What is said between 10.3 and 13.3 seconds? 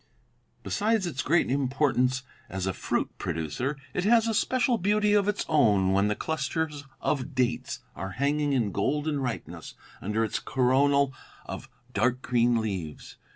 coronal of dark green leaves.